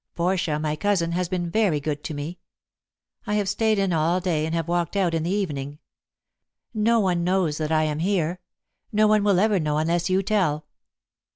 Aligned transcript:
Portia, 0.15 0.57
my 0.57 0.75
cousin, 0.75 1.11
has 1.11 1.29
been 1.29 1.47
very 1.51 1.79
good 1.79 2.03
to 2.05 2.15
me. 2.15 2.39
I 3.27 3.35
have 3.35 3.47
stayed 3.47 3.77
in 3.77 3.93
all 3.93 4.19
day 4.19 4.47
and 4.47 4.55
have 4.55 4.67
walked 4.67 4.95
out 4.95 5.13
in 5.13 5.21
the 5.21 5.29
evening. 5.29 5.77
No 6.73 6.99
one 6.99 7.23
knows 7.23 7.59
that 7.59 7.71
I 7.71 7.83
am 7.83 7.99
here. 7.99 8.39
No 8.91 9.05
one 9.05 9.23
will 9.23 9.39
ever 9.39 9.59
know 9.59 9.77
unless 9.77 10.09
you 10.09 10.23
tell." 10.23 10.65